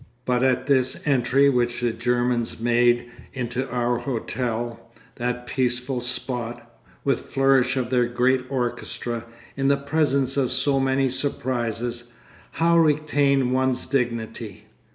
But 0.25 0.41
at 0.41 0.65
this 0.65 1.03
entry 1.05 1.47
which 1.47 1.79
the 1.81 1.91
Germans 1.93 2.59
made 2.59 3.11
into 3.33 3.69
our 3.69 3.99
hotel, 3.99 4.91
that 5.17 5.45
peaceful 5.45 6.01
spot, 6.01 6.73
with 7.03 7.19
flourish 7.19 7.77
of 7.77 7.91
their 7.91 8.07
great 8.07 8.43
orchestra, 8.49 9.25
in 9.55 9.67
the 9.67 9.77
presence 9.77 10.37
of 10.37 10.51
so 10.51 10.79
many 10.79 11.07
surprises, 11.07 12.13
how 12.53 12.79
retain 12.79 13.51
one's 13.51 13.85
dignity? 13.85 14.65